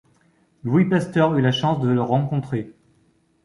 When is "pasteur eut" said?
0.85-1.43